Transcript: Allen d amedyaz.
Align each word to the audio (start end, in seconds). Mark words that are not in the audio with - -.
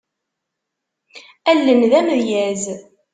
Allen 1.51 1.81
d 1.91 1.93
amedyaz. 1.99 2.63